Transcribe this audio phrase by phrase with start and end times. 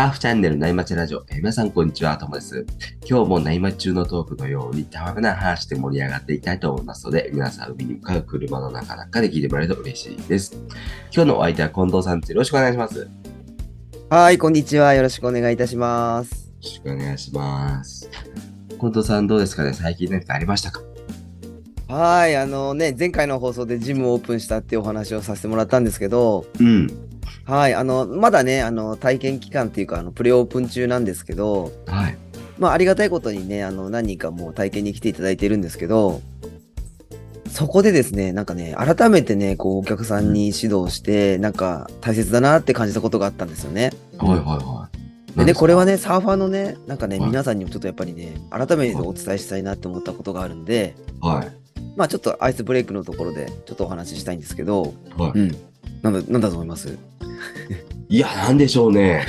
[0.00, 2.64] ターフチャンネル内町ラジオ、えー皆さんこんにちは、ともです。
[3.04, 10.56] 今日も内町中のトークのように、たわめな話で盛り上がっていきたいと思いますので、皆さん海に向かう車の中なんかで聞いてもらえると嬉しいです。
[11.14, 12.32] 今日のお相手は近藤さんです。
[12.32, 12.98] よろしくお願いします。
[12.98, 13.08] よ
[14.08, 14.94] はい、こんにちは。
[14.94, 16.50] よろしくお願いいたします。
[16.62, 18.08] ろしくお願いします。
[18.70, 19.74] 近藤さんどうですかね？
[19.74, 20.80] 最近何かありましたか？
[21.88, 27.09] はい、あのね、前回の放送でジムをオープンしたっていうお話をさせてもらったんですけど、うん。
[27.50, 32.16] はい、あの、まだね、あの、体験期間っていうか、あの、プレオープン中なんですけど、はい。
[32.58, 36.20] まあ、ありがたいことにね、あの、何人かもう体験に来ていただいてるんですけど、
[37.48, 43.90] そこでですね、なんかね、改めてね、こう、お客さんに指導して、なんか、大切だなって感じたことがあったんですよね。
[44.18, 44.88] はいはいは
[45.34, 45.38] い。
[45.38, 51.80] でね、これはね、ね、サーファーのね、なんかね、はい皆さんにもちょっとやっぱりね、改めてお伝えしたいなって思ったことがあるんで、はい。
[51.96, 55.56] まあちょっとアイスブレイクのところでちょっとお話ししたいんですけど、はうん。
[56.02, 56.96] なんだ、なんだと思います？
[58.10, 58.16] い。
[58.16, 59.26] いや、なんでしょうね。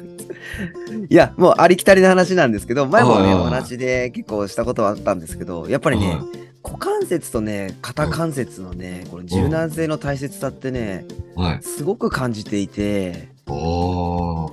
[1.08, 6.18] いや、もうありきたりな話なんですけど、前もね、お話で結構したことはあったんですけど、やっぱりね、はい
[6.62, 11.62] 股関節とね、肩関節のね、この柔軟性の大切さってね、はい。
[11.62, 13.28] すごく感じていて。
[13.46, 14.50] は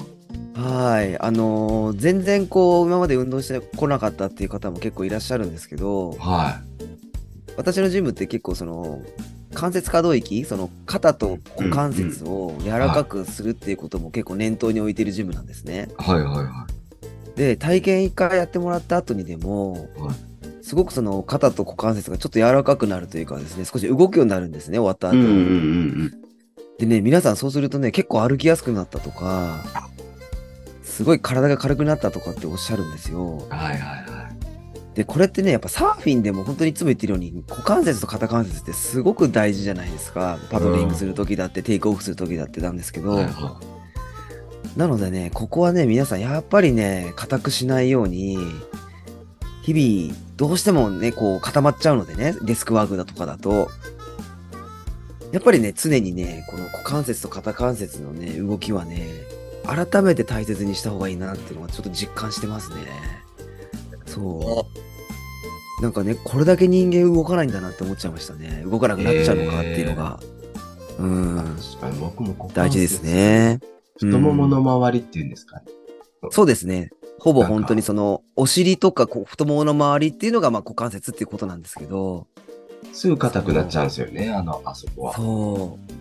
[1.03, 6.61] い、あのー全然こう、今まで運動してこなかったっていう方も結構いらっしゃるんですけど、は
[7.57, 9.01] 私のジムって結構その
[9.53, 15.89] 関節可動域その肩と股関節を柔らかくするっていうことも結構念頭に置いてるジムなんですね。
[15.99, 16.03] い。
[16.03, 16.67] はいはいは
[17.35, 20.01] で体験1回やってもらった後にでもい。
[20.01, 20.15] はい。
[20.67, 26.13] すごくその肩と股関節がちょっと柔らかくなるというかですね少し動くようになるんですね終わった後、うんうんうん
[26.77, 29.63] でね皆さんそうするとね結構歩きやすくなったとか
[30.83, 33.49] すごい体が軽くなったとかっておっしゃるんですようん。
[33.49, 34.16] はいはいはい。
[34.97, 40.39] でこれってねやっぱサーフィンでも本当にいつも言ってるように股関節と肩関節ってすごく大事じゃないですか。
[40.49, 43.61] パドリングする時だって、テイクオフする時だってなんですけど、はいは
[44.75, 48.39] なのでねここはね皆さんやっぱりね硬くしないように
[49.61, 53.69] 日々どうしてもねこう固まっちゃうのでねデスクワークだとかだと。
[55.31, 59.07] やっぱりね常にねこの股関節と肩関節のね動きはね
[59.63, 63.26] 改めて大切にした方がいいなっていうのはちょっと実感してますね
[64.17, 64.65] そ
[65.79, 65.83] う。
[65.83, 68.63] なんかねこれだけ人間動かないんだなって思っちゃいましたね。
[68.65, 70.19] 動かなくなっちゃうのかっていうのが、
[70.99, 71.57] うん。
[71.57, 73.03] 確かに僕も股関節大事です。
[73.03, 73.59] ね。
[73.97, 75.65] 太ももの周りっていうんですかね。
[76.31, 76.89] そうですね。
[77.19, 82.27] ほぼ本当にその、お尻とか太ももの周りっていうのが、まあ、股関節っていうことなんですけど、
[82.93, 85.13] すぐ硬くなっちゃうんですよね、あの、あそこは。
[85.13, 85.93] そう。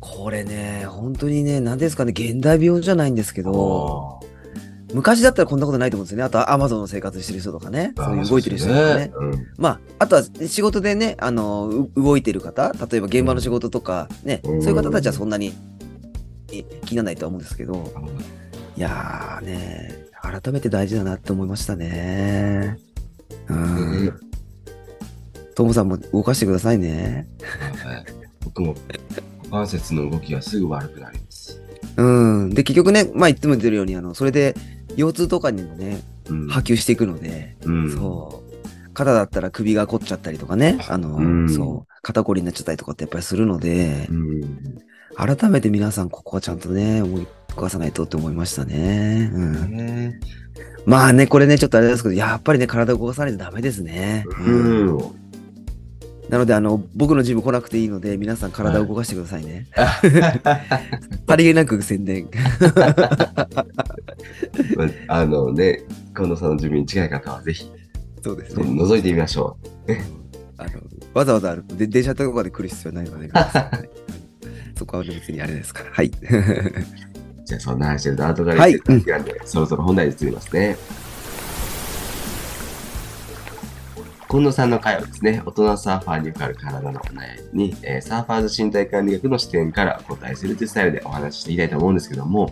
[0.00, 4.20] これね、本当にね、何ですかね、現代病じゃないんですけど、
[4.92, 6.24] 昔だったらこんなことないと思うんですよね。
[6.24, 9.10] あとはアマゾンの生活してる人とかね、そういう動いてる人とかね。
[9.12, 15.52] そうですねまあ、あとは仕事でね、あの、う動いてる方、例えば現場の仕事とかね、うんそういう方たちはそんなに
[16.52, 17.82] え気にならないとは思うんですけど、うん
[18.74, 22.78] いやーね、改めて大事だなって思いましたね。
[23.48, 24.20] ううんん。
[25.54, 27.28] トモさんも動かしてくださいね。
[27.84, 28.04] はい
[28.44, 28.74] 僕も
[29.44, 31.60] 股関節の動きがすぐ悪くなります。
[31.96, 32.50] うん。
[32.50, 34.54] で、結局ね、まあ言っても言ってるように、あの、それで
[34.96, 38.52] 腰痛とかにもね、うん波及していくので、うんそう。
[38.94, 44.78] 肩だったら首が凝っちゃったりとかね、あの、うんそう、肩こりになっちゃったりとかってやっぱりするのでう、ん
[45.16, 49.30] 改めて皆さんここはちゃんとね、思い浮かさないとって思いましたね。
[49.32, 49.76] うん。
[49.76, 50.20] ね
[50.86, 54.24] まあね、これね、ちょっとあれですけど、やっぱりね、体を動かさないとダメですね。
[54.46, 55.21] うん。
[56.32, 59.66] なので、あの、僕のジム来なくていいので、皆さん体を動かしてくださいね。
[61.28, 62.26] さりげなく宣伝。
[65.08, 65.82] あのね、
[66.16, 67.70] 近藤さんの準備に近い方はぜひ
[68.22, 69.58] そうです覗いてみましょ
[70.56, 70.70] あの
[71.12, 73.90] わざわざ歩くで電車とかで来る必要ないので、皆さんはい
[74.74, 75.90] そこは別にあれですから。
[75.90, 76.06] はい。
[76.06, 76.12] う。
[77.44, 80.78] じゃあそんな話でダートがはい出てなんで、そろそろ本題に移りますね。
[84.32, 92.50] 近藤さんの会はですね、大人サーファーに受かる体のお悩みに、えーサーファーズ身体管理学の視点からお答えするというスタイルでお話ししていきたいと思うんですけども、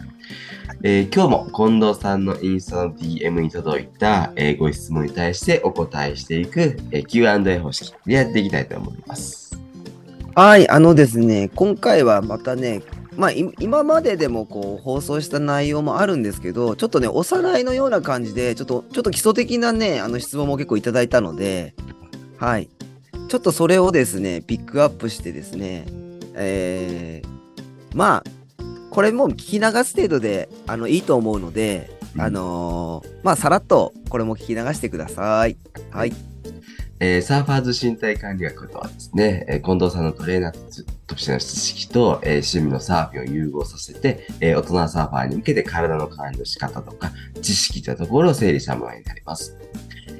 [0.82, 9.58] えー今日も近藤さんのインスタの DM に届いた、えーご質問に対してお答えしていく、えー Q&A 方式でやっていきたいと思います。
[10.34, 12.82] はい、あのですね、今回はまたね、
[13.20, 21.74] まあ、い今まででもこう放送した内容もあるんですけど、ちょっとね、おさらいのような感じで、ちょっと、ちょっと基礎的なね、あの質問も結構いただいたので、
[22.38, 22.70] はい。
[23.28, 25.84] ちょっとそれをですね、ピックアップしてですね、
[26.32, 27.28] えー、
[27.94, 35.58] まあ、これもう聞き流す程度で、あの、いいと思うので、うんあのーまあ、さらっとこれも聞き流してください。
[35.90, 36.29] はい。
[37.02, 47.10] えーサーファーズ身体管理学とはですね、えー近藤さんのトレーナーとしての知識と、えー趣味のサーフィンを融合させて、えー大人サーファーに向けて体の管理の仕方とか、
[47.40, 49.56] 知識というところを整理したものになります。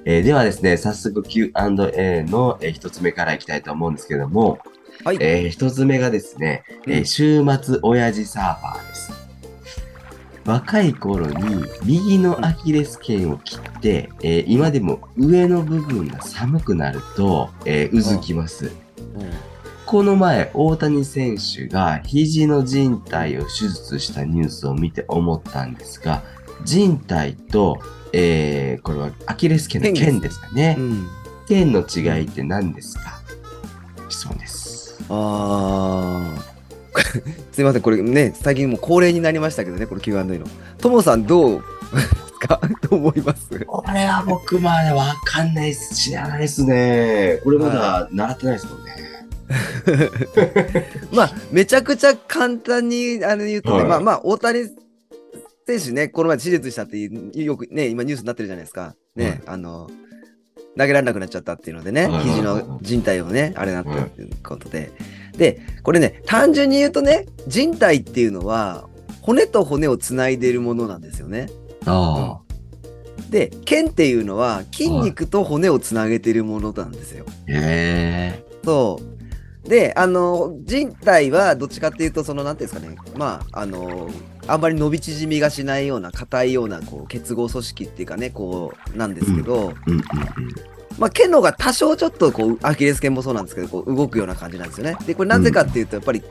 [0.06, 4.59] えーではですね、早速 Q&A の、えー一つ目からいきたいと思うんですけども、
[5.05, 5.19] はい。
[5.21, 9.19] えー一つ目がですね、え週末親父サーファーです。
[10.50, 18.67] 若い頃に右のアキレス腱を切って、えー今でも上の部分が寒くなると、えーうずきます。
[18.67, 18.73] うん
[19.87, 26.23] この前、大谷選手が肘の靭帯を手術したニュースを見て思ったんですが、
[26.64, 27.81] 靭帯と、
[28.12, 30.81] えーこれはアキレス腱の腱ですかねう。
[30.82, 31.08] ん。
[31.49, 33.20] 腱の違いって何ですか？
[34.08, 34.97] 質問です。
[35.08, 36.50] ああ。
[37.52, 40.46] すいません、これね、最近もう恒例になりましたけどね、この Q&A の。
[40.78, 42.60] ともさん、どうですか？
[42.88, 43.48] どう思います？
[43.66, 45.94] これは僕までわかんないっす。
[45.94, 47.40] 知らないっすね。
[47.44, 48.90] これまだ習ってないですもんね。
[51.12, 54.64] まあ、めちゃくちゃ簡単にあの言うとね、はいまあまあ、大谷
[55.66, 58.94] 選手ね、この前手術したっていうよくね、今ニュースになってるじゃないですか。
[59.16, 59.90] ね、はいあの、
[60.78, 64.92] 投げられなくなっちゃったっていうのでね、はいはいはい肘の靭帯をね、あれなったっていうことで。
[65.40, 68.84] で、これね、単純に言うとね、靭帯っていうのは、
[69.22, 71.48] 骨と骨をつないでいるものなんですよね。
[71.87, 72.38] あ
[73.31, 77.25] で、腱っていうのは筋肉と骨をつなげているものなんですよ。
[77.26, 77.32] あ。
[77.48, 78.44] へえ。
[78.62, 79.00] そ
[79.64, 79.69] う。
[79.69, 84.10] で、あの、人体はどっちかっていうと、その、なんていうんですかね、まあ、あの、
[84.46, 90.00] あんまり伸び縮みがしないような、硬いような、こう、結合組織っていうかね、こう、なんですけど、うんうん
[91.00, 94.97] まあ、腱の方が多少ちょっと、こう、アキレス腱もそうなんですけど、こう、動くような感じなんですよね。
[95.06, 96.23] で、これなぜかっていうと、やっぱり、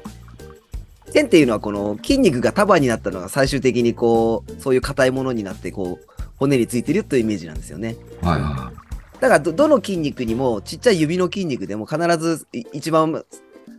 [1.11, 7.95] 腱っていうのは、この筋肉が束になったのが最終的に、こう、そういう硬いものになって、こう、骨についてるというイメージなんですよね。
[8.21, 8.27] うん。
[8.29, 8.71] はいは
[9.19, 13.25] だからど、どの筋肉にも、ちっちゃい指の筋肉でも必ずい一番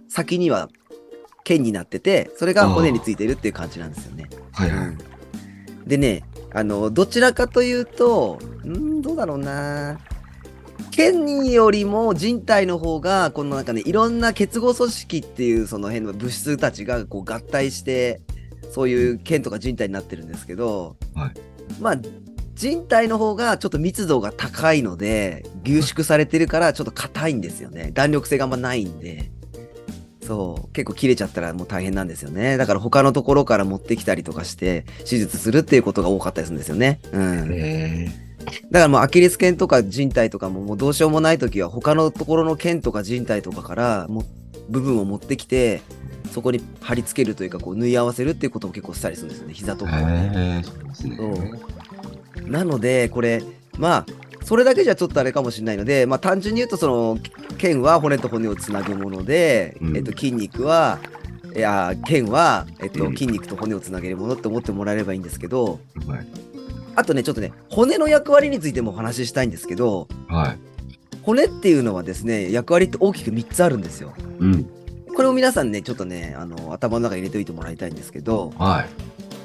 [0.09, 0.69] 先には
[1.45, 4.29] 腱になってて、それが骨についてるっていう感じなんですよね。
[4.59, 4.63] い。
[4.63, 4.97] はいはい。
[5.87, 9.99] でね、あの、どちらかというと、んーどうだろうな。
[10.91, 18.21] 腱よりも人体の方が、このなんかね、いろんな結合組織っていうその辺の物質たちがこう合体して、
[18.71, 21.35] そういう腱とか人体になってるんですけど、はい
[21.81, 21.97] まあ、
[22.55, 27.91] 人体の方がちょっと密度が高いので、凝縮されてるからちょっと硬いんですよね。
[27.93, 29.31] 弾力性があんまないんで。
[30.23, 30.73] そう。
[30.73, 32.57] 結構切れちゃったらもう大変なんですよね。
[32.57, 37.01] だから他のところから持ってきたりとかして、手術するっていうことが多かったりするんですよね。
[37.13, 38.30] うん。
[38.71, 44.25] だからもうアキレス腱とか人体とかももうどうしようもないときは他のところの腱とか人体とかからも
[44.69, 45.83] 部分を持ってきて、
[46.33, 49.55] そこに貼り付けるというかこう縫い合わせるっていうことも結構したりするんですよね。
[49.55, 50.63] 膝とかはね。
[50.93, 53.43] そうなので、これ、
[53.79, 54.07] まあ、
[54.45, 57.19] それだけじゃちょっとあれかもしれないので、まあ、単純に言うと、その、
[57.59, 60.99] 腱は骨と骨をつなぐもので、うんえっと、筋肉は、
[61.55, 66.27] いや、腱は、えっと、うん筋肉と骨をつなげるものって思ってもらえればいいんですけど、はい。
[66.95, 70.59] あとね、ちょっとね、骨の役割についてもお話ししたいんですけど、はい。
[71.23, 74.15] 骨っていうのはですね、役割って大きく3つあるんですよ。
[74.39, 74.65] うん。
[75.15, 78.87] これを皆さんね、ちょっとね、あの、頭の中に入れておいてもらいたいんですけど、はい。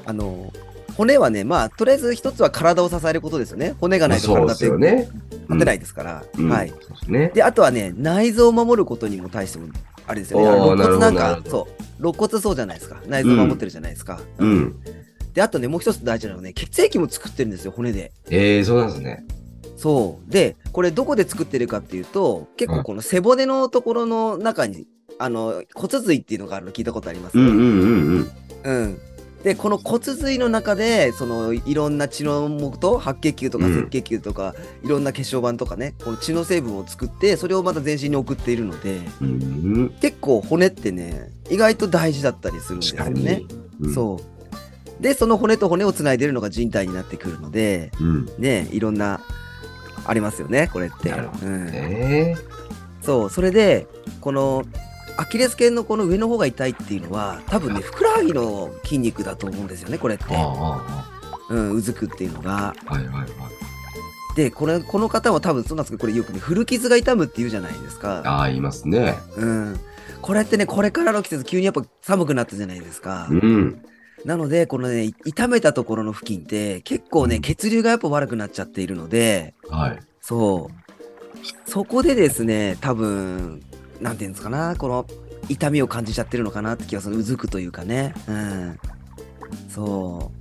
[0.06, 0.53] あの、
[0.95, 3.75] 骨はね、まあ、とりあえず一つは体を支えることですよね。
[3.81, 4.65] 骨がないと体って。
[4.65, 6.24] 立てないですから。
[6.38, 6.71] うんはい。。
[6.71, 7.31] ですね。
[7.33, 9.68] で、あとはね、内臓を守ることにも対しても、
[10.07, 10.45] あれですよね。
[10.45, 13.02] 肋骨なんかそう、肋骨そうじゃないですか。
[13.07, 14.19] 内臓を守ってるじゃないですか。
[14.37, 14.75] うん。
[15.35, 18.11] で、あとね、もう一つ大事なのはね、血液も作ってるんですよ、骨で。
[18.31, 19.25] ええ、そうなんですね。
[19.75, 20.31] そう。
[20.31, 24.87] で、これどこで作ってるかっていうと、結構この背骨のところの中に、
[25.19, 27.37] あの、骨髄っていうのがあるの聞いたことあります？
[27.37, 28.30] うんうんうん
[28.63, 28.83] うん。
[28.83, 28.97] うん。
[29.44, 39.94] で、この骨髄の中で、そのいろんな血の元、白血球とかうん赤血球とか、いろんな血小板とかね、この血の成分を作って、それをまた全身に送っているので、うん。
[40.01, 43.47] 結構骨ってね、意外と大事だったりするんですよねに。。
[43.81, 43.94] うん。
[43.94, 44.34] そう。
[44.99, 48.30] で、その骨と骨をつないでるのが人体になってくるので、うん。
[48.37, 49.21] ね、いろんな、
[50.07, 51.09] ありますよね、これって。
[51.09, 52.37] なるほうんええ。
[53.02, 53.87] そう、それで、
[54.21, 54.64] この、
[55.18, 60.25] アキレス腱のこの上の方が痛いっていうのは、多分ね、ふくらはぎの筋肉だと思うんですよね、これって。
[61.49, 62.73] うん、うずくっていうのが。
[62.85, 63.28] あ、はいはいはい。
[64.35, 68.21] で、これ、この方は多分そうなんですけど、これよくね、古傷が痛むって言うじゃないですか。
[68.25, 69.16] ああ、言いますね。
[69.37, 69.80] うん。
[70.21, 73.28] これってね、これからの季節、急にやっぱ寒くなったじゃないですか。
[73.30, 73.81] うん。
[74.25, 79.99] なので、このね、痛めたところの付近って、結構ね、うん血流がやっぱ悪くなっちゃっているので、はい。
[80.19, 81.69] そう。
[81.69, 83.61] そこでですね、多分、
[84.01, 85.05] なんていうんですかな、この
[85.47, 87.17] 痛みを感じちゃってるのかなって気がする。
[87.17, 88.15] うずくというかね。
[88.27, 88.79] うん。
[89.69, 90.31] そ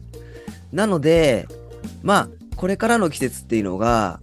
[0.73, 0.77] う。
[0.77, 1.47] なので、
[2.03, 4.19] まあ、これからの季節っていうのが、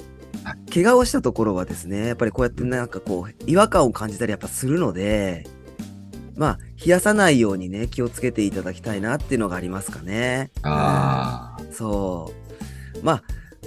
[0.73, 5.45] 怪我をしたところはですね、やっぱりこうやってなんかこう、違和感を感じたりやっぱするので、
[6.35, 10.51] まあ、冷やさないようにね、気をつけていただきたいなっていうのがありますかね。
[10.63, 11.61] ああ。
[11.61, 12.33] うんそ
[13.01, 13.05] う。
[13.05, 13.23] まあ、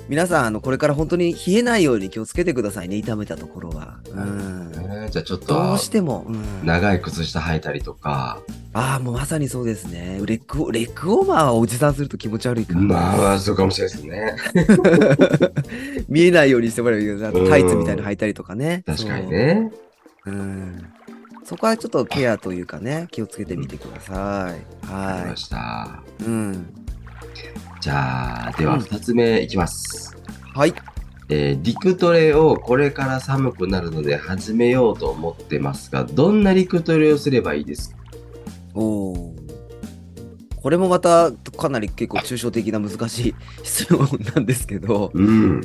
[0.09, 3.99] 皆さん、あの、これから本当に冷えないように気をつけてくださいね、痛めたところは。
[4.11, 4.71] うん。
[4.71, 8.43] ねじゃあちょっどとうしても、うん、長い靴下履いたりとか、
[8.75, 10.21] ああ、もうまさにそうですね。
[10.27, 12.81] レッグ、レッグオーバーをおじさんすると気持ち悪いから。
[12.81, 16.05] まあ、そうかもしれないですね。
[16.09, 18.83] 見えないようにしてもらうけど、あとタイツみたいなの履いたりとかね。
[18.85, 19.71] 確かにね。
[20.27, 20.85] うん。
[21.55, 24.91] そこはちょっとケアというかね、気をつけてみてください。
[24.93, 26.03] わかりはました。
[26.21, 26.25] い。
[26.25, 26.67] うん。
[27.81, 30.17] じゃあ、ではうん2つ目いきます。
[30.53, 30.75] はい。
[31.29, 37.99] えー陸トレをこれから寒くなるので始めようと思ってますが、どんな陸トレをすればいいですか？
[38.75, 39.35] おお。
[40.61, 45.61] これもまたかなり結構抽象的な難しい 質問なんですけど、うん。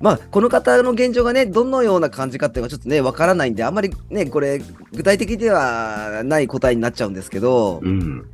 [0.00, 8.26] まあ、この方の現状がね、どのような感じかっていうのはちょっとね、わからないんで、あんまりね、これ、具体的ではない答えになっちゃうんですけど、うん。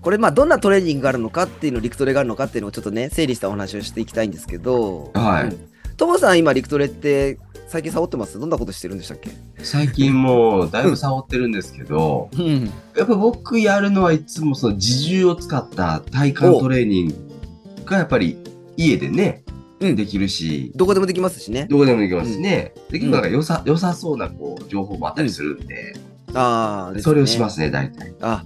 [0.00, 5.68] これ、まあ、どんなトレーニングがあるのかっていうの、陸トレがあるのかっていうのをちょっとね、整理したお話をしていきたいんですけど、はいうん
[5.98, 8.38] トモさん、今、陸トレって、最近サボってます？
[8.40, 9.30] どんなことしてるんでしたっけ？
[9.58, 12.70] 最近もうだいぶ触ってるんですけど、うん。
[12.96, 18.38] やっぱ僕やるのはいつもその自重を使った体幹トレーニングがやっぱり
[18.76, 19.61] 家でね、うん
[19.96, 21.66] できるし、どこでもできますしね。
[21.68, 25.94] どこでもできますしね、できるなんか良さ、良さそうなこう情報もあったりするんで、
[26.34, 27.00] ああ、。
[27.00, 28.14] それをしますすね、大体。
[28.20, 28.44] あ、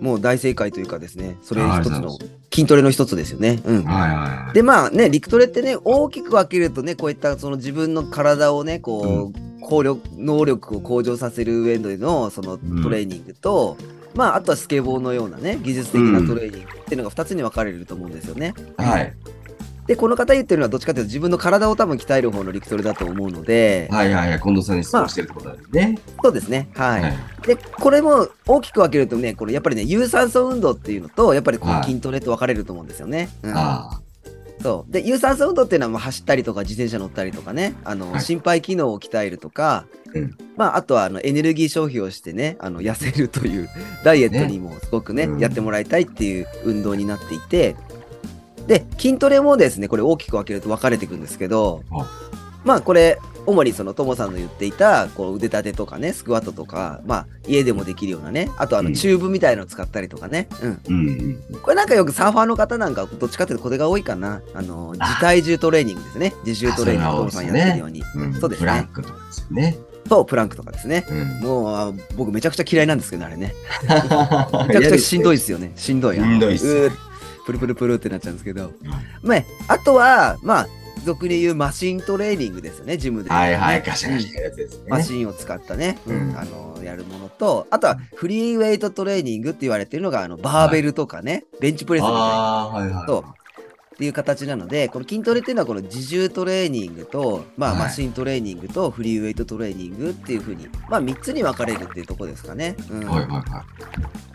[0.00, 2.18] もう大正解というかですね、それあ一つの
[2.52, 3.60] 筋トレの一つですよね。
[3.64, 3.84] うん。
[3.84, 4.54] はいはいはい。
[4.54, 13.76] でまあね陸トレってね大きく分けるとねこういったその自分の体をねこう、効力能力を向上させる上でのそのうんトレーニングと、
[14.14, 18.54] まああとはスケボーのようなね技術的なトレーニングっていうのが2つに分かれると思うんですよね。
[18.76, 19.14] はい。
[19.86, 24.40] でこの方言ってるのはどっちかというと自分の体を多分鍛える方の陸トレだと思うので、はいはいはい。
[24.40, 25.98] 近藤さんに質問してるってことだよね。
[26.22, 27.02] そうですねはい。
[27.02, 27.12] はい。
[27.46, 33.28] でこれも大きく分けるとねこれやっぱりね有酸素運動っていうのとやっぱりこはいう筋トレと分かれると思うんですよね。
[33.42, 34.00] うんあ
[34.62, 34.92] そう。
[34.92, 43.68] で、有酸素運動っていうのは、まあ、走ったりとか、自転車乗ったりとかね、あの、はい心肺機能を鍛えるとか、うんまあ、あとは、あの、エネルギー消費をしてね、あの、痩せるという、
[44.04, 47.74] ダイエットにもすごくね、うんやってもらいたいっていう運動になっていて、
[48.66, 52.06] で、筋トレもですね、これ大きく分けると分かれていくんですけどあ、
[52.64, 60.72] まあ、これ、主にその、ともさんの言っていた、こう、腕立てとかね、スクワットとか、まあ、家でもできるようなね、あと、あの、うんチューブみたいのを使ったりとかね、うん。
[60.72, 60.78] あ。
[60.88, 61.08] うん
[61.50, 61.60] うん。
[61.60, 64.42] これなんかよくサーファーの方なんかどっちかっていうとこれが多いかな。
[64.54, 66.34] あの、自体重トレーニングですね。
[66.46, 68.02] 自重トレーニングあをトモさんやってるように。
[68.14, 69.78] うんそうですねブランクとかですよね。
[70.08, 71.04] と、プランクとかですね。
[71.08, 71.40] うん。
[71.40, 73.54] もう、あ僕めちゃくちゃ嫌いなんですけどね、あれね。
[74.68, 75.38] めちゃくちゃしんどいい。
[75.38, 75.72] ですよね。
[75.74, 76.16] しんどい。
[76.16, 76.90] しんどいっす
[77.46, 78.72] プルプルプルってなっちゃうんですけど。
[79.22, 80.68] まあ、あとは、まあ、
[81.04, 83.34] 俗に言うマシントレーニングですよね、ジムで、ね。
[83.34, 84.84] はいはい、ガシャガシャやつですね。
[84.88, 93.42] マシンを使ったね、うんうんあのやるものと、あとはフリーウェイトトレーニングって言われてるのが、あのバーベルとかね、ベンチプレスみたいなああー、はいはい。
[93.94, 102.74] っていう形なので、この筋トレっていうのはこの自重トレーニングと、まあ、はいマシントレーニングとフリーウェイトトレーニングっていうふうに、まあ、3つに分かれるっていうところですかね。
[102.90, 104.31] うんはいはいはい。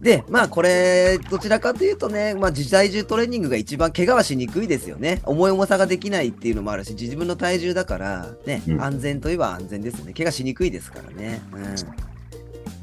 [0.00, 5.20] で、まあこれ、どちらかというとね、まあ自体重トレーニングが一番怪我はしにくいですよね。
[5.24, 10.14] 重い重さができないっていうのもあるし、自分の体重だから、ね、うん安全といえば安全ですね。
[10.14, 11.42] 怪我しにくいですからね。
[11.52, 11.74] うん。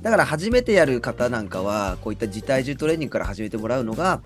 [0.03, 4.21] だから初めてやる方なんかは、こういった自体重トレーニングから始めてもらうのが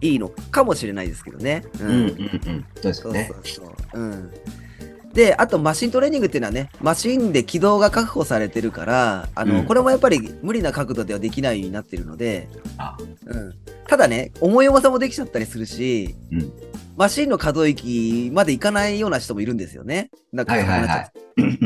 [0.00, 1.62] いいのかもしれないですけどね。
[1.80, 2.66] ううんうんうん。
[2.74, 3.40] そうですそうねそう。
[3.44, 3.62] そ
[3.94, 4.00] う。
[4.00, 4.30] うん。
[5.16, 9.64] で、あとマシントレーニングっていうのはね、マシンで軌道が確保されてるから、あの、うん。
[9.64, 12.98] これもやっぱり無理な角度ではできないようになってるので、あ。
[13.24, 13.54] うん。
[13.88, 16.52] ただね、重い重さもできちゃったりするし、うん。
[16.98, 20.10] マシンの可動域までいかないような人もいるんですよね。
[20.34, 21.12] なんかはいはいはい。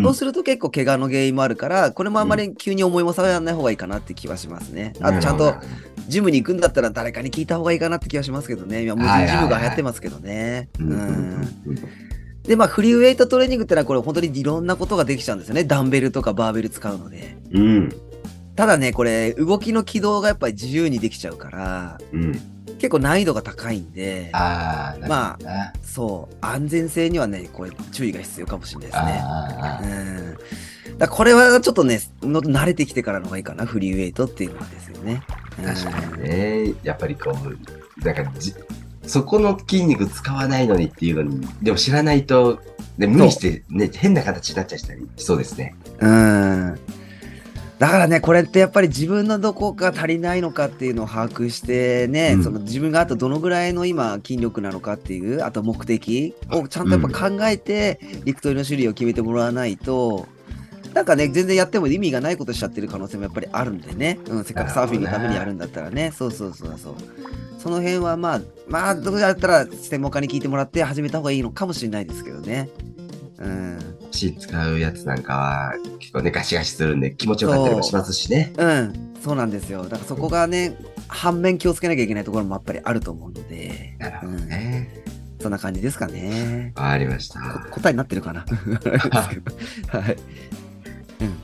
[0.01, 4.93] そうすると結構怪我の原因もあるから、これもあんまり急に重い重さはやらない方がいいかなって気はしますね。
[5.01, 5.57] あとちゃんと
[6.07, 8.83] ジムに行くんだったら誰かに聞いた方がいいかなって気はしますけどね。
[8.85, 10.69] 今、無人ジムが流行ってますけどね。
[10.79, 11.07] うんうんうん。
[11.67, 12.10] うん
[12.51, 15.63] で、まあ、フリーウェイトトレーニングってのは、これ本当にいろんなことができちゃうんですよね。
[15.63, 17.37] ダンベルとかバーベル使うので。
[17.53, 17.95] うん。
[18.57, 22.33] ただね、これ、動きの軌道がやっぱり自由にできちゃうから、うん。
[22.79, 29.21] 結構難易度が高いんで、ああ、まああ、そう、安全性にはね、これ、注意が必要かもしれないですね。
[29.23, 29.81] あ
[30.89, 30.99] うん。
[30.99, 35.23] だこれはちょっとね、の慣れてきてからの方がいいかな、フリーウェイトっていうのはですよね。
[35.57, 36.75] あ、確かにね。
[36.83, 38.53] やっぱりこう、なんかじ、
[39.07, 42.61] そこの筋肉使わないのにっていうのに、でも知らないと、
[42.99, 45.75] で無理して、ね、変な形になっちゃったりしそうですね。
[46.01, 46.79] うん。
[47.81, 60.29] だからね、これってやっぱり自分のどこが足りないのかっていうのを把握してね、うんその自分があとどのぐらいの今筋力なのかっていう、あと目的をちゃんとやっぱ考えて、陸取りの種類を決めてもらわないと、
[60.95, 64.19] なんかね、全然やっても意味がないことしちゃってる可能性もやっぱりあるんでね。
[64.29, 66.13] うん、せっかくサーフィンのためにやるんだったらね。
[66.17, 66.95] そうそうそうそう。
[67.59, 72.69] その辺はまあ、まあ、どうやったら専門家に聞いてもらって始めた方がいいのかもしれないですけどね。
[73.39, 73.79] うん。
[74.11, 78.53] 足使うやつなんかは結構ね、ガシガシするんで気持ちよかったりもしますしね。
[78.57, 79.85] うん、そうなんですよ。
[79.85, 80.77] だからそこがね、
[81.09, 84.91] 反面気をつけなきゃいけないところもやっぱりあると思うので、なるほどね。
[85.41, 86.73] そんな感じですかね。
[86.77, 87.41] わかりました。
[87.41, 88.45] こ答えになってるかな
[89.89, 90.17] はい。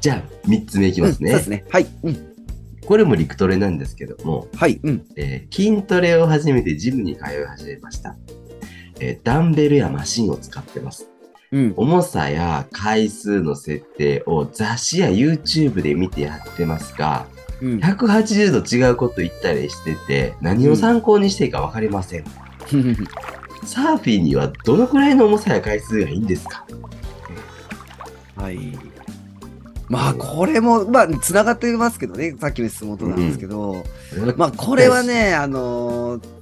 [0.01, 1.33] じゃあ、3つ目いきますね。
[1.33, 1.65] うんそうですね。
[1.71, 1.87] はい。
[2.03, 2.35] うん。
[2.87, 4.81] これも陸トレなんですけども、はい。
[4.83, 5.05] うん。
[5.17, 8.17] えー筋トレを始めてジムに通い始めました。
[9.01, 11.09] えーダンベルやマシンを使ってます。
[11.53, 11.75] うん。
[11.77, 17.27] 重さや回数の設定を雑誌や YouTube で見てやってますが、
[17.61, 17.79] うん。
[17.79, 22.25] 180度違うこと言ったりしてて、何を参考にしていいか分かりません。
[23.65, 26.65] サーフィンにはどのくらいの重さや回数がいいんですか？
[28.37, 28.79] はい。
[29.89, 33.85] まあ、これも、まあ、つながってますけどね、さっきの質問となんですけど、
[34.37, 36.37] まあ、これはね、あのー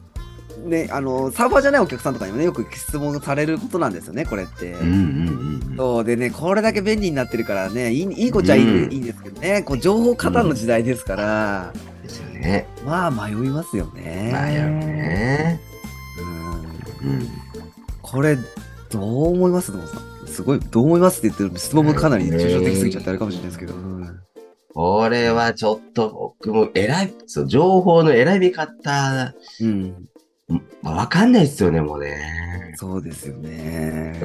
[0.67, 4.73] ね、あのーサーファーじゃないお客さんとかにもね、よく質問されることなんですよね、これって。
[4.73, 5.77] うんうんうんうん。
[5.77, 11.73] そうでね、これだけ便利になってるからね、いいいいこっちゃいい,、うんいいんですけどね、こう情報過多の時代ですから、
[12.03, 12.67] ですよね。
[12.87, 14.31] まあ迷いますよね。
[14.33, 15.61] まあやるね。
[17.03, 17.29] うんうん。
[18.01, 18.39] これ、
[18.91, 20.14] どう思いますどうもさん？
[20.35, 23.75] すごい、どう思いますって言ってる質問もかなり抽象的すぎちゃってあれかもしれないですけど。
[23.75, 23.95] うん
[24.77, 30.09] これはちょっと僕も選び、そう情報の選び方、うん、
[30.83, 32.75] まあ、わかんないですよね、もうね。
[32.75, 34.21] そうですよね。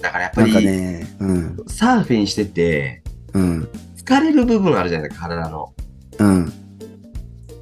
[0.00, 5.72] だからやっぱなんかり、ね、うん、サーフィンしてて、うん、疲れる部分あるじゃないですか、体の。
[6.18, 6.52] うん。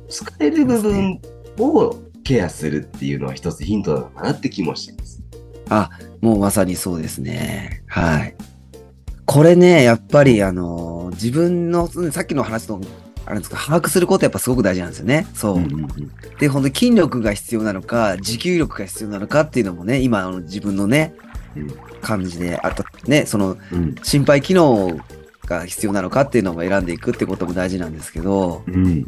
[0.09, 1.21] 疲れる部分
[1.59, 5.23] をケアするっていうのは一つヒントなのかなって気もしてます。
[6.25, 7.83] もうまさにそうですね。
[7.87, 8.35] はい。
[9.27, 12.81] これね、やっぱりあのー自分の、うんさっきの話と、
[13.27, 15.27] あれですか、把握することやっぱすごく大事なんですよね。
[15.35, 15.57] そう。
[15.57, 15.89] うんうんうん
[16.39, 21.15] で、本当に筋力が必要なのか、持久力が必要なのかっていうのもね、今の自分のね、
[21.57, 24.99] うん感じで、あとね、そのうん心肺機能
[25.45, 29.07] が必要なのかっていうのも選んでいくってことも大事なんですけど、うん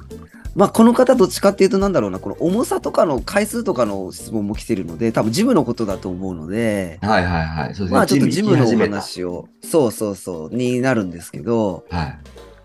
[0.57, 7.75] まあこの方どっちかっていうとなんだろうな、この重さとかの回数とかの質問も来てるので、多分ジムのことだと思うので、はいはいはい。
[7.75, 7.91] そうですね。
[7.91, 12.19] まあちょっとジムのお話を、そうそうそう、になるんですけど、はい。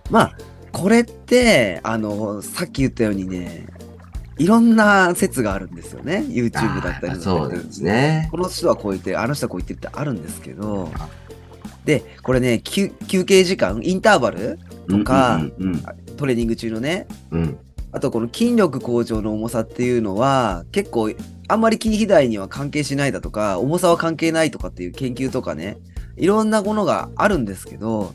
[0.09, 0.37] まあ、
[0.71, 3.67] これって、あの、さっき言ったようにね、
[4.37, 6.23] いろんな説があるんですよね。
[6.29, 8.29] YouTube だったりそうですね。
[8.31, 10.89] この人はこう言ってる、あの人はこう言ってるってあるんですけど、
[11.83, 15.83] で、これね、休休憩時間、インターバルとかうんうん
[16.17, 17.59] トレーニング中のね、うんうん。
[17.93, 21.11] あとこの筋力向上の重さっていうのは、結構、
[21.47, 25.77] あんまり筋肥大には関係しないだとか、重さは関係ないとかっていう研究とかね、
[26.15, 28.13] いろんなものがあるんですけど、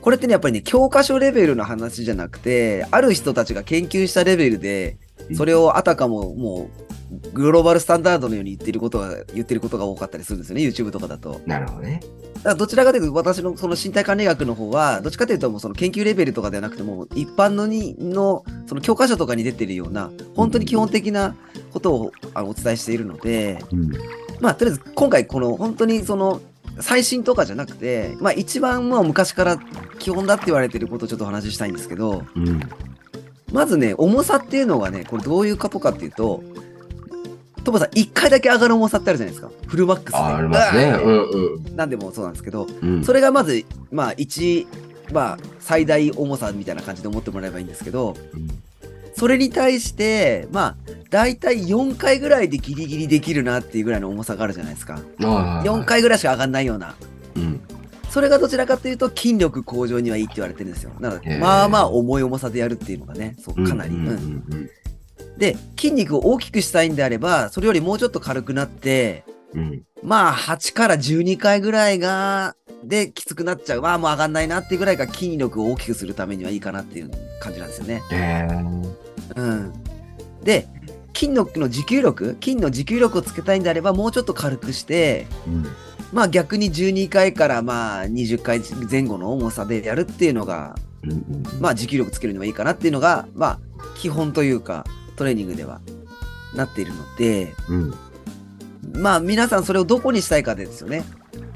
[0.00, 4.96] これってね、やっぱりね、教科書レベルの話じゃなくて、ある人たちが研究したレベルで、
[5.34, 11.40] それをあたかももう、グローバルスタンダードのように言ってることが、言ってることが多かったりするんですよね、YouTube とかだと。
[11.46, 12.00] なるほどね。
[12.36, 21.36] だからどちらかというと、私のその身体管理学の方は、どっちかというと、もうその研究レベルとかではなくても、一般のにの、その教科書とかに出てるような、本当に基本的な
[21.72, 23.92] ことをあのお伝えしているので、うん。
[24.40, 26.40] まあ、とりあえず今回、この本当にその、
[26.80, 29.58] 最新とかじゃなくて、まあ一番もう昔から
[29.98, 32.60] 基本だって言われてることをちょっとお話ししたいんですけど、うん。
[33.52, 36.42] まずね、重さっていうのがね、これどういうことかっていうと、
[37.64, 39.52] トモさん、一回だけ上がる重さってあるじゃないですか。
[39.66, 40.18] フルマックスで。
[40.18, 40.84] あありますね。
[41.02, 41.76] うんうん。
[41.76, 43.04] なんでもそうなんですけど、うん。
[43.04, 44.66] それがまず、まあ、1、
[45.12, 48.48] まあ、最大重さみたいな感じで思ってもらえばいいんですけど、うん
[49.14, 50.76] それに対して、まあ、
[51.10, 55.00] 大体4回ぐらいでギリギリできるなっていうぐらいの重さがあるじゃないですか。
[55.18, 55.84] 4 4。
[55.84, 56.94] 回ぐらいしか上がんないような。
[57.36, 57.60] うん。
[58.12, 60.92] それがどちらかというと筋力向上にはいいって言われてるんですよ。
[61.00, 63.94] なので、まあまあ重い重さでやるっていうのがね、そう、かなり。
[63.94, 64.70] うんうんうんうん
[65.38, 69.82] で、筋肉を大きくしたいんであれば、それよりもうちょっと軽くなって、うん。
[70.02, 73.80] まあ、8から12回ぐらいが、で、きつくなっちゃう。
[73.80, 78.02] まあ、もう上がんないなっていうぐらいが筋力を大きくするためにはいいかなっていう感じなんですよね。
[78.10, 78.94] へー
[79.36, 79.72] うん。
[80.44, 80.68] で、
[81.14, 85.66] 筋力の持久力、筋の持久力をつけたいんであれば、もうちょっと軽くして、うん。
[86.12, 90.74] まあ逆に12回からまあ20回前後の重さでやるっていうのが。
[91.60, 93.58] まあ持久力つけるにはいいかなっていうのが、まあ
[93.96, 94.84] 基本というか、
[95.16, 95.80] トレーニングでは
[96.54, 97.94] なっているので、うん。
[98.94, 101.04] まあ皆さんそれをどこにしたいかですよね。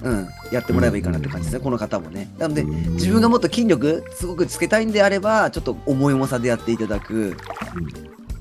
[0.03, 2.29] うん、やってもらえばいいかなって感じですね、この方もね。
[2.39, 7.37] なので、自分がもっと筋力すごくつけたいんであれば、ちょっと重い重さでやっていただく。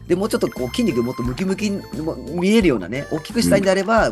[0.07, 1.71] でもうちょっとこう筋肉もっとムキムキ
[2.31, 4.11] 見えるようなね、大きくしたいんであれば、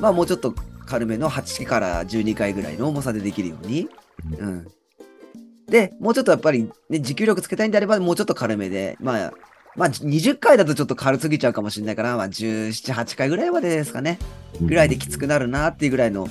[0.00, 0.54] まあもうちょっと
[0.88, 3.88] 軽めの8から12回ぐらいの重さでできるように。
[4.38, 4.66] うん。
[5.66, 9.32] で、もうちょっとやっぱりね、持久力つけたいんであれば、もうちょっと軽めで、まあ、
[9.76, 14.18] まあ20回だとちょっと軽すぎちゃうかもしれないから、まあ17、8回ぐらいまでですかね。
[14.62, 16.26] ぐらいできつくなるなっていうぐらいの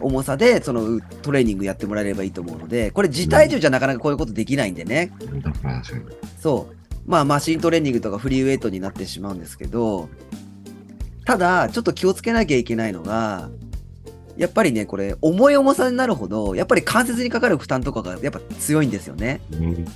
[0.00, 5.12] 重さで、そのトレーニングやってもらえればいいと思うので、これ自体重じゃなかなかこういうことできないんでね。
[6.40, 6.76] そう。
[7.06, 10.08] まあマシントレーニングとかフリーウェイトになってしまうんですけど、
[11.24, 13.48] ただ、ちょっと気をつけなきゃいけないのが、
[14.36, 19.40] やっぱりね、これ、重い重さになるほど、やっぱり関節にかかる負担とかがやっぱ強いんですよね。
[19.52, 19.86] うん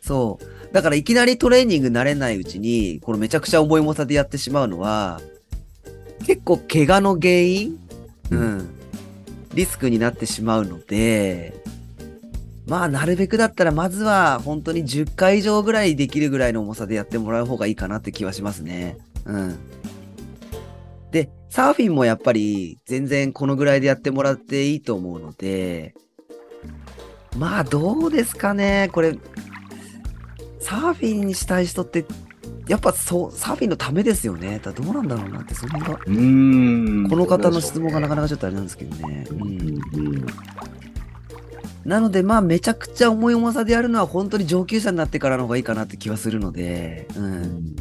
[0.00, 0.72] そう。
[0.72, 5.20] だからいきなりトレーニング慣れないうちに、このめちゃくちゃ重い重さでやってしまうのは、
[6.24, 7.78] 結構怪我の原因
[8.30, 8.68] うん。
[9.54, 11.54] リスクになってしまうので、
[12.66, 18.96] まあ、なるべくだったら、まずは本当に10回以上ぐらいできるぐらいの重さでやってもらう方がいいかなって気はしますね。
[19.24, 19.58] うん。
[21.16, 25.94] で、サーフィンもやっぱり全然このぐらいでやってもらっていいと思うので、
[27.38, 29.18] まあどうですかね、これ、
[30.60, 32.04] サーフィンにしたい人って、
[32.68, 34.60] やっぱそう、サーフィンのためですよね。
[34.62, 39.26] だどうなんだろうなって、そんな、こうんの方の質問がなかなかちょっとあれなんですけどね。
[39.30, 39.40] うん。
[39.40, 40.26] うん
[41.86, 47.76] なので、まあ、めちゃくちゃ重い重さでやるのは、本当に上級者になってからの方がいいかなって気はするので、うん。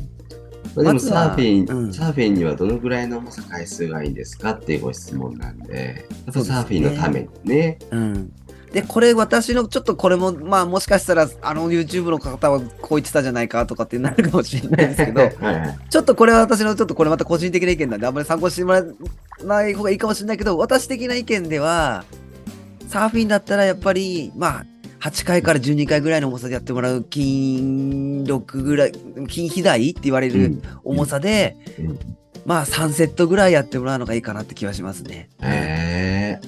[0.75, 7.79] まあでもサーフィン、うんサーフィンにはどのぐらいの重さ回数がいいんですかっていうご質問なんで、やっぱそうですねサーフィンのためにね。
[7.91, 8.33] うん。
[8.75, 22.03] で、これ私の、ちょっとこれも、まあもしかしたら、あの YouTube の方はこう言ってたじゃないかとかってなるかもしれないですけど、 はいはいちょっとこれは私のちょっとこれまた個人的な意見なんで、あんまり参考にしてもらえない方がいいかもしれないけど、私的な意見では、
[22.89, 24.65] サーフィンだったらやっぱり、まあ、
[25.05, 28.91] 8回から12回ぐらいの重さでやってもらう筋力ぐらい、
[29.29, 31.99] 筋肥大って言われる重さで、うん。
[32.43, 35.29] まあ3セットぐらいやってもらうのがいいかなって気はしますね。
[35.41, 36.39] へ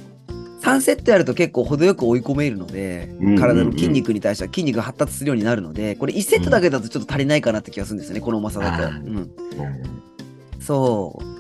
[0.62, 3.40] 3セットやると結構程よく追い込めるので、うんうんうん。
[3.40, 8.84] 体の筋肉に対しては筋肉が発達するようになるので、これ1セットだけだとちょっと足りないかなって気がするんですよね、この重さだと。
[8.88, 9.18] うん。
[9.18, 11.38] ーそう。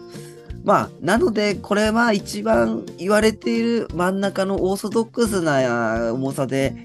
[0.63, 6.75] まあ、なので、これは一番言われている真ん中のオーソドックスな重さで、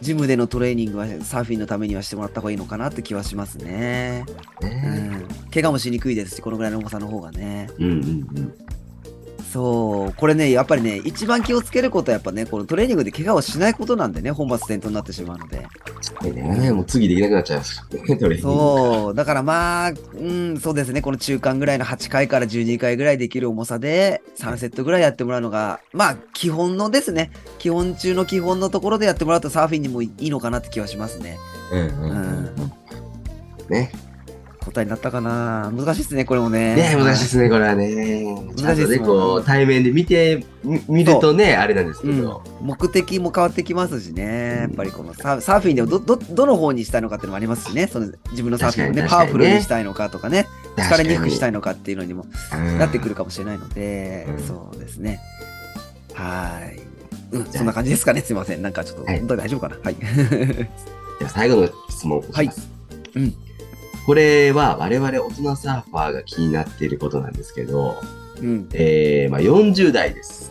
[0.00, 4.24] ジムでのトレーニングはサーフィンのためにはしてもらった方がいいのかなって気はしますね。
[4.62, 5.28] うねん。
[5.52, 7.68] 怪我もしにくいですし、このぐらいの重さの方がね。
[7.78, 8.54] うんうんうん。
[9.52, 10.12] そう。
[10.12, 15.66] これね、やっぱりね、一番気をつけることはやっぱね、このトレーニングで怪我をしないことなんでね、本末転倒になってしまうので。
[16.32, 17.82] ねもう次できなくなっちゃいます
[18.40, 19.14] そう。
[19.14, 21.02] だからまあ、うん、そうですね。
[21.02, 27.32] この中間ぐらいの8回から12回ぐらいできる重さで、3セットぐらいやってもらうのが、まあ、基本のですね。
[27.58, 31.38] 基本中の基本のところでやってもらうとサーフィンにもいいのかなって気はしますね。
[31.72, 32.72] うんうんうんうん。
[33.68, 33.90] ね。
[34.70, 36.76] 答えになったかな難しいですね、これもね。
[36.76, 38.24] ね難しいですね、これはね。
[38.56, 55.20] 難しいですもんこう、対面で見て、み見るとね、あれなんですけうんど。、目的も変わってきますしね、やっぱりこのササーフィンでもどどどの方にしたいのかっていうのもありますしね、その自分のサーフィンをね、パワフルにしたいのかとかね、疲れにくくしたいのかっていうのにもうんなってくるかもしれないので、うんそうですね。
[56.14, 56.80] はい。
[57.32, 58.20] うん、そんな感じですかね。
[58.20, 58.62] すいません。
[58.62, 59.76] なんかちょっと、はい大丈夫かな。
[59.82, 59.94] はい。
[59.94, 62.38] では最後の質問をします。
[62.38, 62.50] はい
[63.16, 63.49] うん
[64.06, 68.00] これは我々大人サーファーが気になっていることなんですけど、
[68.40, 68.68] うん。
[68.72, 70.50] えーまあ、40代です。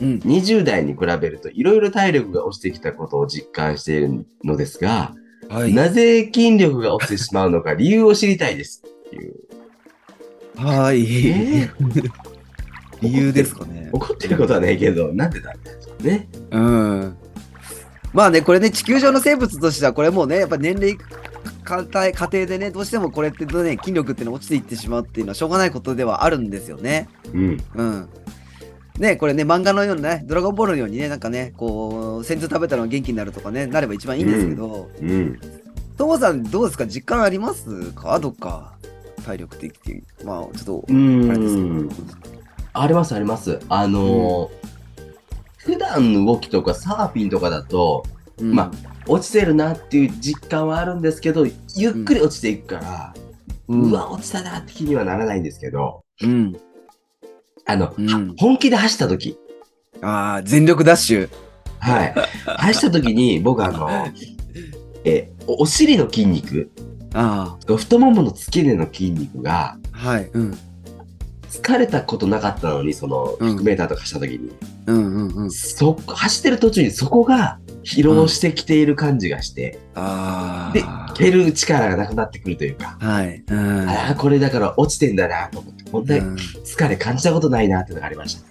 [0.00, 0.18] うん。
[0.18, 5.14] 20代に比べるといろいろ体力が落ちてきたことを実感しているのですが、
[5.48, 5.72] はい。
[5.72, 9.34] なぜ筋力が落ちてしまうのか理由を知りたいですっていう。
[10.56, 11.04] はい。
[11.28, 11.70] え
[13.00, 13.90] 理由ですかね。
[13.92, 15.74] 怒ってることはないけど、なんでだみたい
[16.12, 16.28] なね。
[16.50, 17.16] うん。
[18.12, 20.96] まあね、これね、地球上の生物としては、これもうね、やっぱ年齢
[21.68, 27.08] 過程過程でね、どうしてもこれってね、筋力っていうのは落ちていってしまうっていうのはしょうがないことではあるんですよね。
[27.34, 27.64] うん。
[27.74, 28.08] うん。
[28.98, 35.38] ね、これね、漫画のようなね、ドラゴンボールのようにね、なんかね、こう、先頭食べたのが元気になるとかね、なれば一番いいんですけど、うん。
[35.96, 36.86] ともさん、どうですか？
[36.86, 38.18] 実感ありますか？
[38.18, 38.72] どっか、
[39.24, 40.02] 体力的っていう。
[40.24, 41.94] まあ、ちょっと、うあれですけんど。。
[42.72, 43.60] ありますあります。
[43.68, 44.68] あのー
[45.58, 48.02] 普段の動きとかサーフィンとかだと、
[48.38, 48.70] うんま
[49.08, 53.14] 落ちてるなっていう実感はあるんですけど、ゆっくり落ちていくから、
[53.68, 56.56] うんうわ、落ちたなって気にはならないんですけど、うん。
[57.66, 59.38] あの、うん本気で走った時、
[60.00, 61.28] ああ、全力ダッシュ。
[61.78, 62.14] はい。
[62.44, 63.88] 走った時に、僕あの、
[65.04, 66.70] え、おお尻の筋肉、
[67.14, 70.30] あ太ももの付け根の筋肉が、あ、はい。
[70.32, 70.58] うん。
[71.50, 74.50] 疲れたことなかったのに、その、うん100メーターとかした時に、
[74.86, 75.50] うんうんうん。
[75.50, 83.42] そこ、走ってる途中にそこが疲労してきている感じがして、あであ。、蹴る力がなくなってくるというか、はい。
[83.48, 83.88] うん。
[83.88, 88.42] ああ、これだから落ちてんだなと思って、こんなうん疲れ感じたことないなっていうのがありました。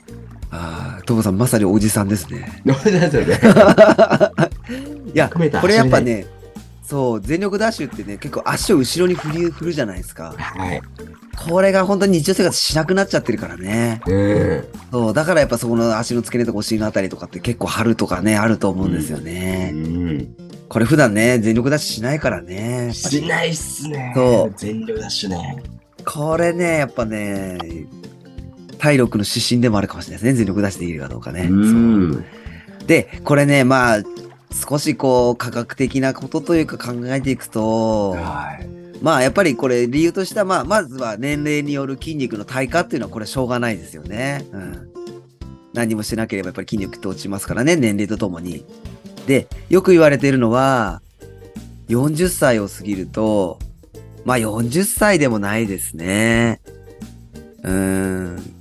[0.50, 2.62] ああ、トモさん、まさにおじさんですね。
[2.66, 3.40] どうですよね。
[5.14, 6.26] いや、100メーターこれやっぱね、
[6.88, 10.34] そう、全力ダッシュってね、結構足を後ろに振り振るじゃないですか。
[10.38, 10.82] はい。
[11.50, 14.02] これが本当に日常生活しなくなっちゃってるからね。
[14.08, 14.66] うん。
[14.90, 19.72] そう、だからやっぱそこの足の付け根とかお尻のあたりとかって結構張るとかね、あると思うんですよね。
[19.76, 20.36] うん。
[20.70, 22.94] これ普段ね、全力ダッシュしないからね。
[22.94, 24.14] しないっすね。
[24.16, 25.62] そう全力ダッシュね。
[26.06, 27.58] これね、やっぱね、
[28.78, 30.38] 体力の指針でもあるかもしれないですね。
[30.38, 31.50] 全力ダッシュできるかどうかね。
[32.86, 34.04] で、これね、まあ、
[34.52, 38.68] 少しこう、科学的なことというか考えていくと、はい。
[39.02, 44.46] まあやっぱりこれ理由としては、まあまずは年齢による筋肉の退化っていうのはこれしょうがないですよね。
[44.52, 44.90] うん。
[45.74, 48.66] 何もしてなければやっぱり筋力って落ちますからね、年齢とともに。
[49.28, 51.02] で、よく言われているのは、
[51.90, 53.60] 40歳を過ぎると、
[54.26, 56.62] まあ40歳でもないですね。
[57.64, 58.57] うーん。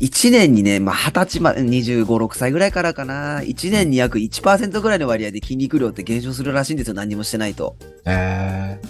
[0.00, 3.40] 1年にね、まあ20歳まで、25、6歳ぐらいからかな。
[3.40, 7.76] 1年に約1%ぐらいの割合で筋肉量って減少するらしいんですよ、何もしてないと。
[8.04, 8.80] え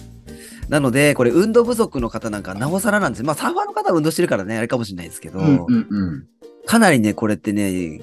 [0.69, 3.25] なので、これ運動不足の方なんかなおさらなんですよ。
[3.25, 5.65] まあサーファーの方は運動してるからね、あれかもしれないですけど、ー。
[5.67, 6.25] うんうん
[6.65, 8.01] かなりね、これってね、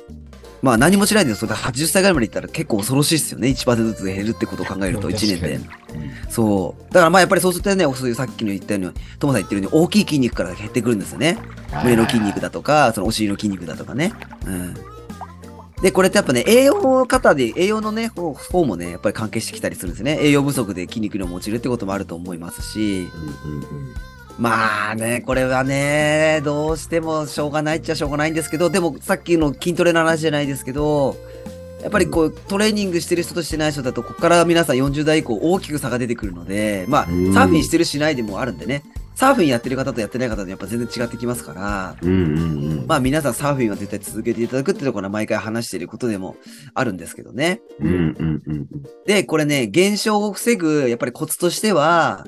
[0.66, 3.48] まあ何もしないでそれで80歳ぐらいまでいったら結構恐ろしいですよね。
[3.48, 5.60] 1%ずつ減るってことを考えると1年で。
[6.28, 6.82] そう。
[6.92, 11.38] だからまあやっぱりそうするとね、そういうさっきの言ったように、トモさん言ってるように大きい筋肉から減ってくるんですよね。
[11.84, 14.12] 胸の筋肉だとか、そのお尻の筋肉だとかね。
[14.44, 14.74] うん。
[15.82, 20.18] で、これってやっぱね、栄養の方で、栄養のね、方方もね、やっぱり関係してきたりするんですね。
[20.20, 23.08] 栄養不足で筋肉量も落ちるってこともあると思いますし、
[23.46, 23.94] うんうんうん
[24.38, 31.16] まあね、これはね、どうしてもしょうがないっちゃしょうがないんですけど、でもさっきの筋トレの話じゃないですけど、
[31.82, 38.82] やっぱりこう、トレーニングしてる人としてない人だと、ここから皆さん40代以降大きく差が出てくるので、まあ、うんサーフィンしてるしないでもあるんでね、
[39.16, 42.86] サーフィンやってる方とやってない方でやっぱ全然違ってきますから、うんうんうん。
[42.86, 46.36] まあ皆さんサーフィンは絶対続けていただくっていうところは毎回話していることでも
[46.74, 47.62] あるんですけどね。
[47.80, 48.66] うんうんうん
[49.06, 52.26] で、これね、減少を防ぐ、やっぱりコツとしては、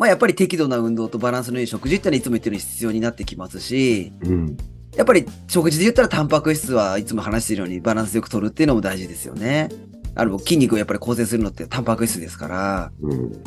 [0.00, 4.56] まあやっぱり適度な運動とバランスのいい食事ってのはいつも言ってるように必要になってきますし、うん。
[4.96, 9.68] やっぱり食事で言ったらタンパク質はいつも話しているようにバランスよく取るっていうのも大事ですよね。
[10.14, 12.92] あの筋肉をやっぱり構成するのってタンパク質ですから。
[13.02, 13.42] うん。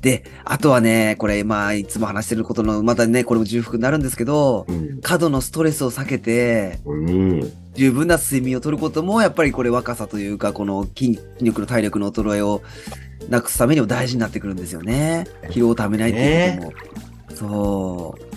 [0.00, 5.00] で、あとはね、これまあいつも話してることの、またね、これも重複になるんですけど、うん。
[5.00, 7.52] 過度のストレスを避けて、うん。
[7.74, 12.62] 十分な睡眠をとることも、やっぱりこれ若さというか、この筋肉の体力の衰えを
[13.28, 15.26] なくすためにも大事になってくるんですよね。
[15.50, 16.72] 疲労をためないっていうこ
[17.28, 17.36] とも。
[17.36, 18.28] そう。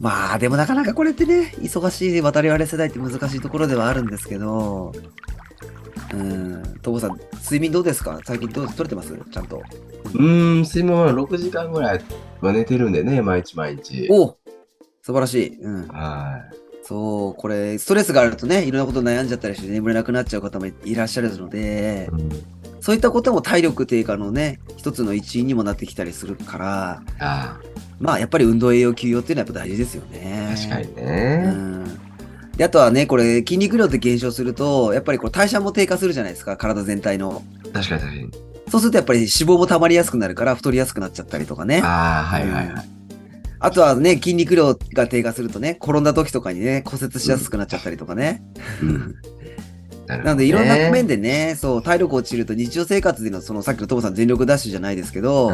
[0.00, 4.92] まあ、でもなかなかこれってね、忙しい渡り割れ世代って難しいところではあるんですけど、
[6.12, 8.18] うん、トモさん、睡眠どうですか？
[8.24, 9.16] 最近どう取れてます？
[9.30, 9.62] ちゃんと。
[10.14, 12.00] うん、睡眠は6時間ぐらい
[12.40, 14.08] は寝てるんでね、毎日毎日。
[14.10, 14.36] お
[15.02, 15.60] 素晴らしい。
[15.60, 15.88] うん。
[15.88, 16.42] は
[16.82, 22.30] そう、これ、ストレスがあるとね、いろんなこと悩んじゃったりして眠れなくなっちゃう方もいらっしゃるのでい。、うん。
[22.80, 27.60] そういったことも体力低下のね、一つの一因にもなってきたりするから、あ
[28.00, 30.48] まあやっぱり運動栄養休養っていうのはやっぱ大事ですよね。
[30.50, 31.36] あ、確かにうね。
[31.52, 32.00] ん。
[32.60, 37.42] で、あとはね、これ筋肉量って減少すると、やっぱりこう代謝も低下するじゃないですか、体全体の。
[37.72, 38.30] 確かに確かに。
[38.68, 41.80] そうするとやっぱり脂肪も溜まりやすくなるから太りやすくなっちゃったりとかね。
[41.82, 42.88] ああ、はいはいはい。
[43.60, 48.42] あとはね、筋肉量が低下するとね、転んだ時とかにね、骨折しやすくなっちゃったりとかね。
[48.82, 49.14] うん。
[50.10, 55.52] なるほどねなので、いろんな面でね、そう、体力落ちると日常生活での、そのさっきのトモさん全力ダッシュじゃないですけど、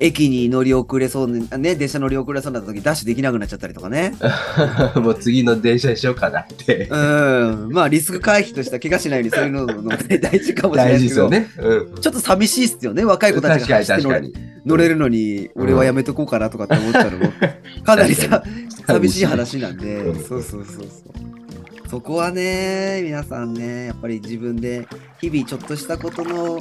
[0.00, 4.14] 駅に乗り遅れそうに、ね、電車乗り遅れそうになった時、ダッシュできなくなっちゃったりとかね。
[4.94, 6.88] う んもう次の電車にしようかなって。
[6.90, 7.68] うん。
[7.72, 11.48] まあ、リスク回避としては怪我しないようにそういうのの大事かもしれないですけど、ね。
[11.58, 11.94] うん。
[12.00, 14.22] ちょっと寂しいっすよね、若い子たちが走って乗れ。
[14.64, 17.32] 乗れるのに、俺はやめとこうかなとかって思っちゃうのも、
[17.84, 18.42] かなりさ
[18.86, 21.43] 寂しい話なんで、うんそうそうそうそう。
[21.88, 24.86] そこはね、皆さんね、やっぱり自分で
[25.20, 26.60] 日々ちょっとしたことの、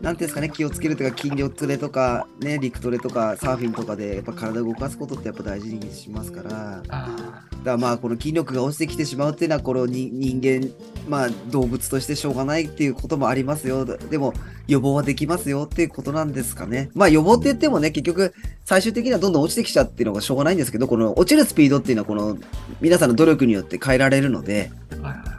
[0.00, 10.70] なんていうんですかね、気をつけるとか、筋力トレとか、ね、陸トレとか、サーフィンとかで、やっぱ体を動かすことってやっぱ大事にしますから、だかあらまあ、この筋力が落ちてきてしまうっていうのは、このに人間、
[11.08, 13.86] まあ、動物としてしょうがないっていうこともありますよ。
[13.86, 14.34] でも、
[14.68, 16.90] 予防はできますよっていうことなんですかね。
[16.94, 18.34] まあ、予防って言ってもね、結局、
[18.66, 22.36] 最終的にはどんどん落ちてきちゃうっていうのがしょうがないんですけど、この落ちるスピードっていうのは、この、
[22.82, 24.70] 皆さんの努力によって変えられるので、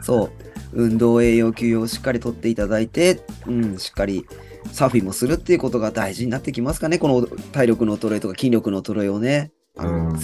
[0.02, 0.30] そう、
[0.72, 4.26] 運動栄養休養をしっかりとっていただいて、うん、しっかり
[4.72, 6.98] サーフィンもするっていうことが大事になってきますかね。
[6.98, 10.20] この体力の衰えとか筋力の衰えをね、あのうん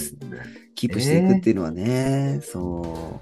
[0.75, 3.21] キープしていくっていうのはね、そ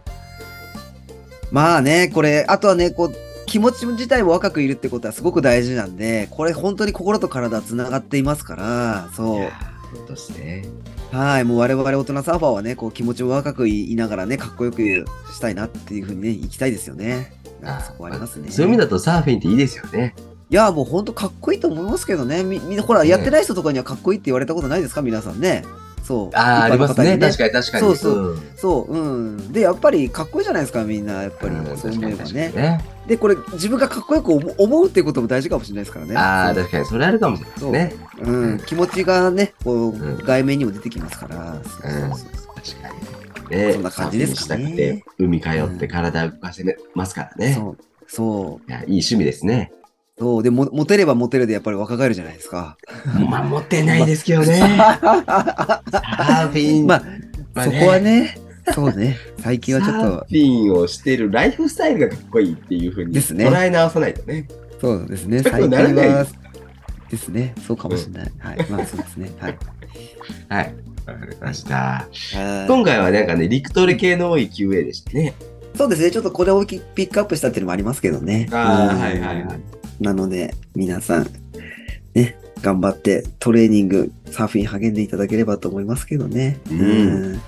[1.52, 1.54] う。
[1.54, 3.14] まあね、これ、あとはね、こう、
[3.46, 9.38] 気持ち自体も若くいるってことはすごく大事なんで、これ本当に心と体つながっていますから、そう。
[9.38, 10.66] いやー本当ですね。
[11.12, 14.82] はい、もう我々大人サーファーはね、こう気持ちも若くいながらね、かっこよく
[15.32, 17.34] したいなっていうふうにね、行きたいですよね。
[17.86, 18.50] そこはありますね。
[18.50, 20.16] そういう意味だとサーフィンっていいですよね。
[20.54, 22.44] いや、もう本当かっこいいと思いますけどね。
[22.44, 25.02] みみんな、ほら、ねやってない人とかにはかっこいいって言われたことないですか？
[25.02, 25.64] 皆さんね。
[26.04, 26.30] そう。
[26.38, 27.18] ああ、ありますね。
[27.18, 27.86] 確かに確かに。
[27.88, 29.52] そうそううんそう、うん。
[29.52, 31.56] で、やっぱりかっこいいじゃないですか、みんな、やっぱり。
[31.56, 32.86] うんそう思えばね。
[33.08, 36.16] で、これ、自分がかっこよく思思うっていうことも大事かもしれないですからね。
[36.16, 37.96] ああ、確かにそれあるかもしれないですね。
[38.22, 41.60] うん、気持ちがね、こう、うん外面にも出てきますから。
[41.64, 42.90] そうそうそう確か
[43.50, 43.58] に。
[43.58, 46.64] ねそんな感じですかね海通って体を動かせ
[46.94, 47.56] ますからね。
[47.56, 47.78] そう。
[48.08, 48.70] そう。
[48.70, 49.72] いやいい趣味ですね。
[50.18, 50.44] そう。
[50.44, 52.78] で、も、モテればモテるでやっぱり若返るじゃないですか。
[53.30, 54.58] まあ、持ってないですけどね。
[54.58, 56.88] サーフィン。
[56.88, 57.04] まあ、
[57.54, 58.38] まあそこはね、
[58.74, 59.18] そうね。
[59.40, 64.48] 最近はちょっとサーフ、ィンをしてるライフスタイルがかっこいいっていうふうにですね捉え直さないとね。
[64.80, 65.42] そうですね。
[65.44, 66.26] 最近は、
[67.10, 67.54] ですね。
[67.68, 68.32] そうかもしれない。
[68.40, 68.70] はい。
[68.70, 69.32] まあ、そうですね。
[69.40, 69.58] はい。
[70.50, 70.76] はい。
[71.06, 71.76] わかりました。
[71.76, 75.34] はい今回はなんかね、陸トレ系の多い QA でしたね。
[75.76, 76.12] そうですね。
[76.12, 78.48] ちょっとこれをピックアップしたっていうのもありますけどね。
[78.50, 79.83] うんあーはいはいはい。
[80.04, 81.28] なので、皆さん、
[82.14, 86.60] ね、頑張ってトレーニング、サーフィン励んでいただければと思いますけどね。
[86.70, 87.42] うん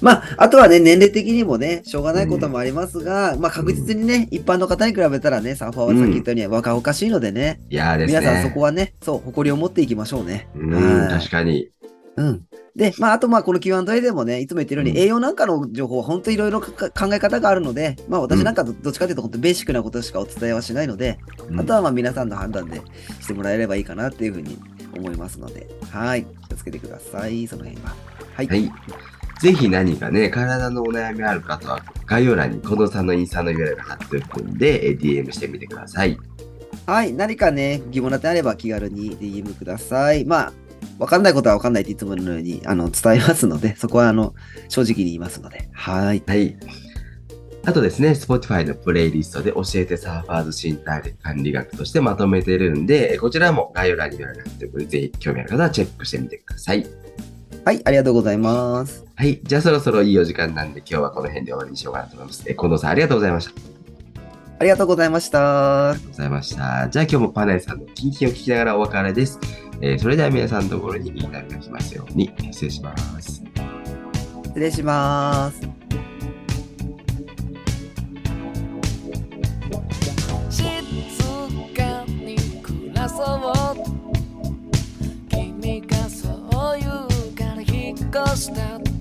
[0.00, 8.20] まあ、あとはね、年齢的にもね、しょうがないこともありますが、まあ確実にね、一般の方に比べたらね、サーファーはさっき言ったように若々しいのでね、いやーですね。
[8.20, 10.48] 皆さんそこはね、そう、誇りを持っていきましょうね。
[10.56, 11.70] うん、はい確かに。
[12.16, 12.46] うん。
[12.76, 22.80] で、まあ、あと、まあ、この Q&A でもね、いつも言ってるように、うん栄養なんかの情報は本当いろいろか考え方があるので、まあ、私なんかどどっちかというと、本当ベーシックなことしかお伝えはしないので、うんあとはまあ皆さんの判断で
[23.20, 24.58] してもらえればいいかなっていうふうに
[24.96, 26.24] 思いますので、はい。
[26.48, 27.94] 気をつけてください、その辺は。
[28.34, 28.46] はい。
[28.48, 28.72] はい。
[29.40, 36.18] ぜひ何かね、体のお悩みある方は、概要欄に近藤さんのインスタの URL が貼っておくんで、えー DM してみてください。
[36.86, 37.12] はい。
[37.12, 40.24] 何かね、疑問な点あれば気軽に DM ください。
[40.24, 40.52] まあ、
[40.98, 44.34] わかんないことはわかんないっていつものようにあの伝えますので、そこはあの
[44.68, 46.22] 正直に言いますので、はい。
[46.26, 46.56] はい。
[47.66, 56.86] あとですね、Spotify のプレイリストで教えてサーファーズ身体管理学としてまとめてるんで、こちらも概要欄にが貼っておくので、ぜひ興味ある方はチェックしてみてください。
[57.64, 59.06] はい、ありがとうございます。
[59.14, 59.40] はい。
[59.42, 62.44] じゃあそろそろいいお時間なんで、今日はこの辺で終わりにしようかなと思います。
[62.46, 63.52] え近藤さん、ありがとうございました。
[63.52, 65.38] ありありがとうございました。
[65.40, 66.88] がとうございました。
[66.88, 69.38] じゃあ今日もパネルさんのキンキンを聞きながらお別れです。
[69.80, 73.42] えーそれでは皆さんのところにいいタイムが来ますように、失礼します。
[74.44, 75.60] 失礼します。
[80.50, 80.62] 静
[81.76, 83.52] かに暮らそう
[85.28, 86.28] 君がそ
[86.76, 88.93] う言うから引っ越した